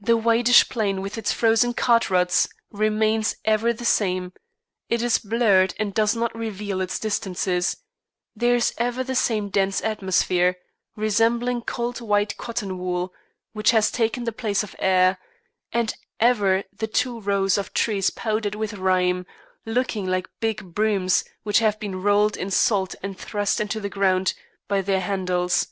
[0.00, 4.32] The whitish plain with its frozen cart ruts remains ever the same;
[4.88, 7.76] it is blurred and does not reveal its distances;
[8.34, 10.56] there is ever the same dense atmosphere,
[10.96, 13.14] resembling cold white cotton wool,
[13.52, 15.18] which has taken the place of air,
[15.72, 19.26] and ever the two rows of trees powdered with rime,
[19.64, 24.34] looking like big brooms which have been rolled in salt and thrust into the ground
[24.66, 25.68] by their handles.